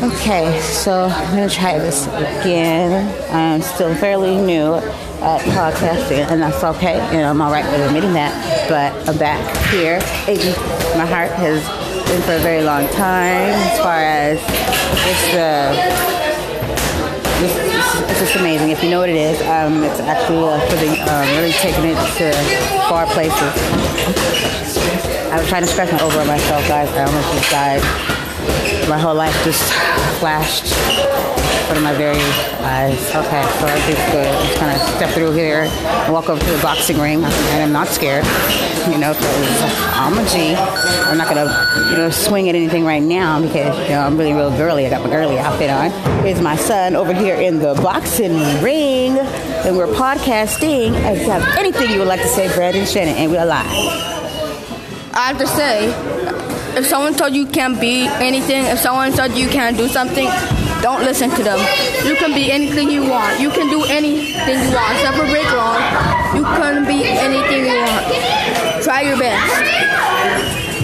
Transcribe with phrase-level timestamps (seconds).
[0.00, 3.12] Okay, so I'm gonna try this again.
[3.34, 7.04] I'm still fairly new at podcasting, and that's okay.
[7.10, 8.30] You know, I'm all right with admitting that.
[8.68, 9.42] But I'm back
[9.72, 9.98] here.
[10.96, 11.66] My heart has
[12.06, 13.50] been for a very long time.
[13.50, 14.38] As far as
[15.02, 15.74] it's the,
[18.08, 18.70] it's, just amazing.
[18.70, 20.76] If you know what it is, um, it's actually uh, for
[21.10, 22.30] um, really taking it to
[22.86, 23.34] far places.
[25.32, 26.88] I was trying to scratch my over myself, guys.
[26.90, 28.17] I almost just died
[28.88, 29.62] my whole life just
[30.18, 32.20] flashed in front of my very
[32.64, 32.98] eyes.
[33.14, 34.32] Okay, so I think good.
[34.46, 37.72] Just kind of step through here and walk over to the boxing ring, and I'm
[37.72, 38.24] not scared,
[38.90, 39.62] you know, because
[39.94, 40.54] I'm a G.
[40.56, 44.32] I'm not gonna, you know, swing at anything right now because you know I'm really
[44.32, 44.86] real girly.
[44.86, 45.90] I got my girly outfit on.
[46.24, 50.94] Here's my son over here in the boxing ring, and we're podcasting.
[51.12, 53.66] If you have anything you would like to say, Brandon Shannon, and we're live.
[55.14, 55.88] I have to say,
[56.78, 60.30] if someone told you can't be anything, if someone told you can't do something,
[60.80, 61.58] don't listen to them.
[62.06, 63.40] You can be anything you want.
[63.40, 64.94] You can do anything you want.
[64.94, 65.82] Except for break wrong,
[66.38, 68.06] you can be anything you want.
[68.84, 69.42] Try your best.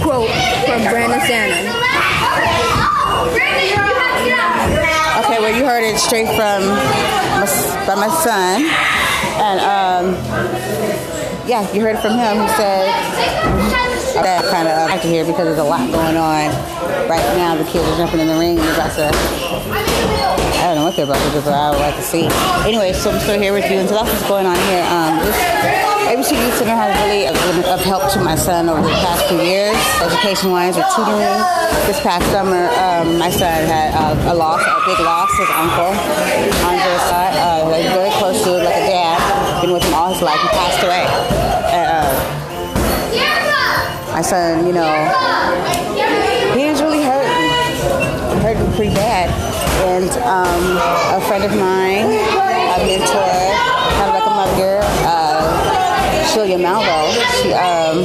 [0.00, 0.32] Quote
[0.64, 1.68] from Brandon Shannon.
[5.20, 7.46] Okay, well, you heard it straight from my,
[7.86, 8.64] by my son,
[9.44, 10.14] and um,
[11.46, 12.40] yeah, you heard it from him.
[12.40, 16.52] He said that kind of to here because there's a lot going on
[17.08, 17.56] right now.
[17.56, 19.10] The kids are jumping in the ring and they're about to.
[20.62, 22.28] I don't know what they're about to do, but I would like to see.
[22.62, 24.84] Anyway, so I'm still here with you, and so that's what's going on here.
[24.86, 25.36] Um, this
[26.06, 29.74] ABC Youth Center has really of help to my son over the past few years,
[30.04, 31.40] education-wise or tutoring.
[31.90, 35.30] This past summer, um, my son had uh, a loss, a big loss.
[35.34, 35.92] His uncle
[37.10, 40.40] side, uh, very close to him, like a dad, been with him all his life.
[40.40, 41.41] He passed away.
[44.22, 44.86] Uh, my son, you know,
[46.54, 49.28] he was really hurting, hurting pretty bad.
[49.82, 50.78] And um,
[51.18, 53.34] a friend of mine, a mentor,
[53.98, 54.80] kind of like a mother,
[55.10, 55.42] uh,
[56.30, 57.10] Shelia Malvo,
[57.42, 57.98] she, um,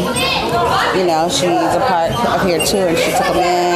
[0.98, 3.67] you know, she's a part of here too, and she took him in,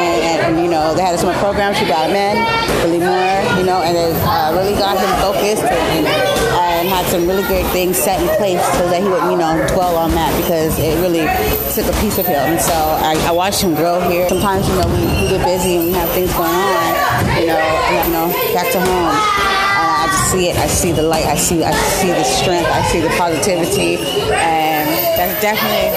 [1.02, 1.74] they had a summer program.
[1.74, 2.38] She brought him in,
[2.86, 7.26] really more, you know, and it uh, really got him focused and, and, had some
[7.26, 10.30] really great things set in place so that he would, you know, dwell on that
[10.42, 11.26] because it really
[11.74, 12.54] took a piece of him.
[12.54, 14.28] And so I, I watched him grow here.
[14.28, 16.90] Sometimes, you know, we, we get busy and we have things going on,
[17.38, 19.14] you know, and, you know, back to home.
[19.14, 20.58] I just see it.
[20.58, 21.26] I see the light.
[21.26, 21.64] I see.
[21.64, 22.70] I see the strength.
[22.70, 24.02] I see the positivity,
[24.34, 25.94] and that's definitely,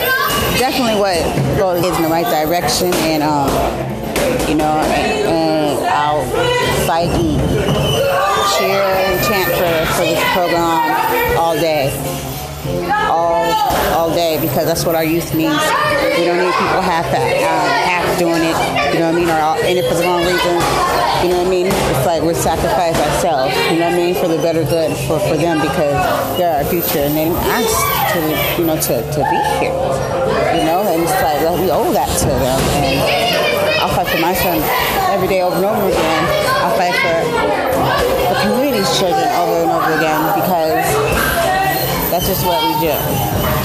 [0.61, 1.17] definitely what
[1.57, 2.93] goes in the right direction.
[3.09, 4.04] And um,
[4.49, 6.25] you know, and, and I'll
[6.87, 7.41] fight and
[8.57, 11.93] cheer and chant for, for this program all day.
[13.11, 13.45] All
[13.95, 15.65] all day because that's what our youth needs.
[16.17, 18.57] We don't need people half um, half doing it,
[18.93, 20.65] you know what I mean, or all in it for the wrong reasons.
[21.23, 21.67] You know what I mean?
[21.67, 25.19] It's like we're sacrificing ourselves, you know what I mean, for the better good for,
[25.21, 25.97] for them because
[26.37, 27.73] they're our future and they ask
[28.13, 28.21] to
[28.61, 29.77] you know to, to be here.
[30.57, 33.34] You know, and it's like we owe that to them and
[33.95, 34.59] fight for my son
[35.15, 36.23] every day over and over again.
[36.67, 37.15] I'll fight for
[38.27, 40.83] the community's children over and over again because
[42.11, 42.95] that's just what we do.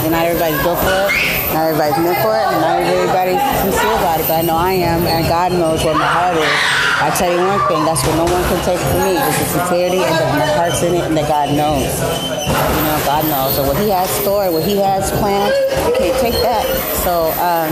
[0.06, 1.14] And not everybody's built for it,
[1.54, 4.30] not everybody's meant for it, and not everybody's sincere about it.
[4.30, 6.56] But I know I am, and God knows where my heart is.
[7.02, 9.46] I tell you one thing, that's what no one can take from me is the
[9.58, 11.90] sincerity and that my heart's in it and that God knows.
[11.90, 13.56] You know, God knows.
[13.56, 15.56] So what He has stored, what He has planned,
[15.90, 16.64] you can't take that.
[17.02, 17.72] So um,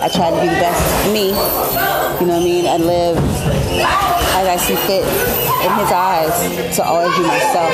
[0.00, 1.32] I try to be the best me,
[2.20, 3.16] you know what I mean, and live
[4.36, 5.04] as I see fit
[5.64, 6.36] in His eyes
[6.76, 7.72] to always be myself.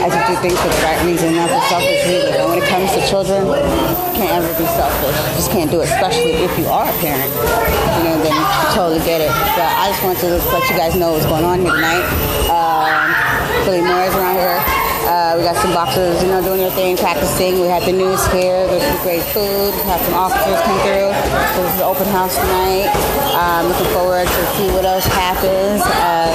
[0.00, 2.40] I just do things for the right reason, not for selfish reasons.
[2.40, 5.12] And when it comes to children, you can't ever be selfish.
[5.12, 7.28] You just can't do it, especially if you are a parent.
[7.28, 9.32] You know, then you totally get it.
[9.52, 12.08] But I just want to let you guys know what's going on here tonight.
[12.48, 13.12] Um,
[13.68, 14.79] Philly Moore's around here.
[15.30, 17.62] Uh, we got some boxers, you know, doing their thing, practicing.
[17.62, 18.66] We had the news here.
[18.66, 19.70] There's some great food.
[19.78, 21.06] We had some officers come through.
[21.54, 22.90] So this is an open house tonight.
[23.38, 25.86] Um, looking forward to see what else happens.
[25.86, 26.34] Uh,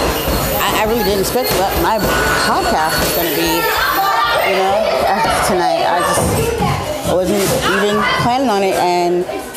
[0.63, 1.99] I, I really didn't expect what my
[2.47, 3.51] podcast was going to be,
[4.47, 4.79] you know,
[5.51, 5.83] tonight.
[5.83, 7.43] I just wasn't
[7.75, 8.94] even planning on it, and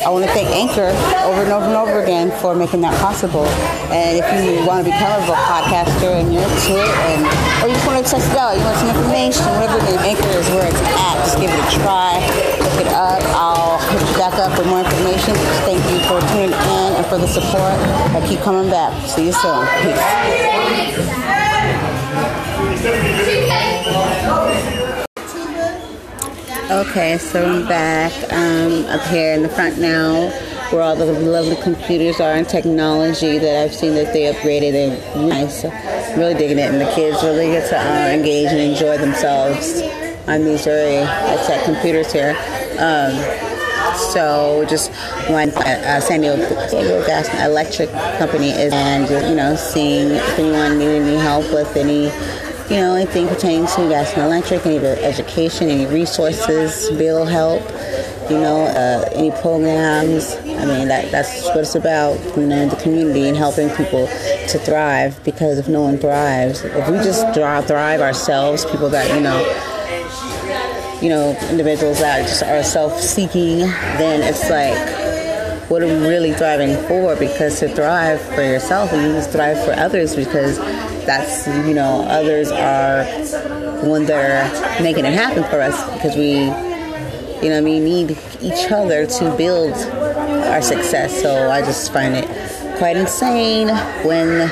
[0.09, 0.89] I want to thank Anchor
[1.21, 3.45] over and over and over again for making that possible.
[3.93, 7.29] And if you want to become a podcaster and you're into it, and
[7.61, 10.33] or you just want to test it out, you want some information, whatever is, Anchor
[10.33, 11.13] is where it's at.
[11.21, 12.17] Just give it a try,
[12.57, 13.21] look it up.
[13.37, 15.37] I'll hit you back up with more information.
[15.37, 17.77] Just thank you for tuning in and for the support.
[18.17, 18.89] I keep coming back.
[19.05, 19.61] See you soon.
[19.85, 20.01] Peace.
[26.69, 30.29] Okay, so I'm back um, up here in the front now.
[30.71, 35.29] where all the lovely computers are and technology that I've seen that they upgraded and
[35.29, 35.63] nice.
[36.15, 39.81] Really digging it, and the kids really get to uh, engage and enjoy themselves
[40.27, 42.35] on these very high-tech computers here.
[42.77, 43.17] Um,
[44.13, 44.91] so just
[45.29, 47.89] when uh, San San Diego Gas Electric
[48.19, 52.09] Company is, and you know, seeing if anyone needed any help with any,
[52.69, 57.61] you know, anything pertaining to gas and electric, any education, any resources, bill help,
[58.29, 60.35] you know, uh, any programs.
[60.35, 64.59] I mean, that that's what it's about, you know, the community and helping people to
[64.59, 65.21] thrive.
[65.23, 69.43] Because if no one thrives, if we just thrive ourselves, people that you know
[71.01, 75.08] you know, individuals that just are self-seeking, then it's like,
[75.69, 77.15] what are we really thriving for?
[77.15, 80.57] Because to thrive for yourself, you just thrive for others because
[81.05, 83.03] that's, you know, others are
[83.87, 84.49] when they're
[84.81, 86.45] making it happen for us because we,
[87.45, 91.21] you know, mean, need each other to build our success.
[91.21, 92.25] So I just find it
[92.79, 93.67] quite insane
[94.03, 94.49] when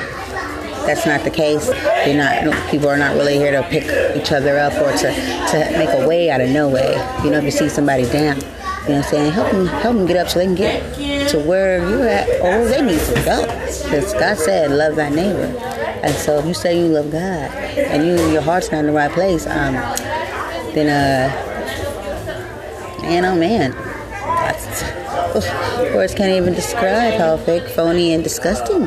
[0.86, 1.66] that's not the case.
[1.66, 2.70] They're not.
[2.70, 3.84] People are not really here to pick
[4.16, 6.92] each other up or to, to make a way out of no way.
[7.24, 8.38] You know, if you see somebody down,
[8.82, 9.32] you know what I'm saying?
[9.32, 12.66] Help them, help them get up so they can get to where you're at where
[12.68, 13.42] they need to go.
[13.42, 15.46] Because God said, love thy neighbor.
[16.02, 18.92] And so if you say you love God and you your heart's not in the
[18.92, 19.74] right place, um,
[20.74, 21.30] then uh,
[23.02, 23.72] man, oh man,
[25.94, 28.84] words can't even describe how fake, phony, and disgusting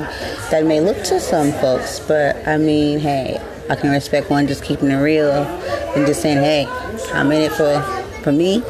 [0.50, 2.00] that may look to some folks.
[2.00, 3.40] But I mean, hey,
[3.70, 6.66] I can respect one just keeping it real and just saying, hey,
[7.14, 7.82] I'm in it for
[8.24, 8.62] for me,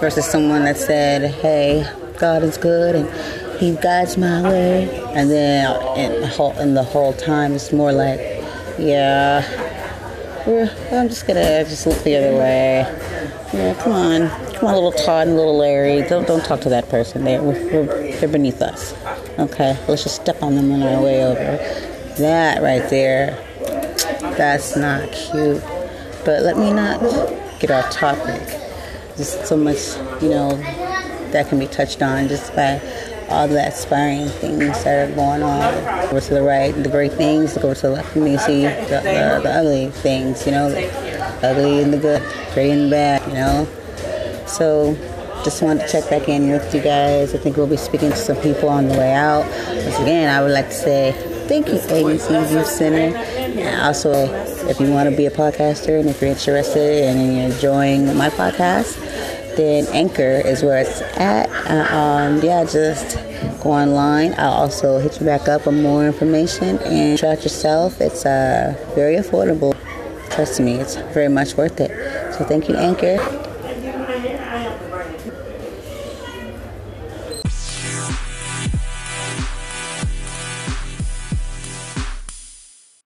[0.00, 1.86] versus someone that said, hey,
[2.18, 6.82] God is good and He guides my way, and then in the whole, in the
[6.82, 8.18] whole time it's more like,
[8.78, 9.42] yeah,
[10.92, 12.86] I'm just gonna just look the other way.
[13.52, 14.28] Yeah, come on.
[14.54, 16.08] Come on, little Todd and little Larry.
[16.08, 17.24] Don't don't talk to that person.
[17.24, 17.84] They're, we're,
[18.18, 18.94] they're beneath us.
[19.38, 21.56] Okay, let's just step on them on our way over.
[22.18, 23.36] That right there,
[24.36, 25.62] that's not cute.
[26.24, 27.00] But let me not
[27.60, 28.67] get off topic.
[29.18, 30.56] Just so much, you know,
[31.32, 32.80] that can be touched on just by
[33.28, 36.04] all the aspiring things that are going on.
[36.04, 37.58] Over to the right, the great things.
[37.58, 40.46] Go to the left, and you see the, the, the ugly things.
[40.46, 40.68] You know,
[41.42, 42.22] ugly and the good,
[42.52, 43.66] pretty and bad, you know.
[44.46, 44.94] So
[45.42, 47.34] just wanted to check back in with you guys.
[47.34, 49.46] I think we'll be speaking to some people on the way out.
[49.84, 51.12] Once again, I would like to say
[51.48, 53.16] thank you, ABC Youth Center.
[53.88, 54.12] Also,
[54.68, 58.28] if you want to be a podcaster and if you're interested and you're enjoying my
[58.28, 58.96] podcast,
[59.56, 61.48] then Anchor is where it's at.
[61.70, 63.16] Uh, um, yeah, just
[63.62, 64.34] go online.
[64.36, 68.00] I'll also hit you back up with more information and try it yourself.
[68.00, 69.76] It's uh, very affordable.
[70.30, 71.90] Trust me, it's very much worth it.
[72.34, 73.47] So thank you, Anchor.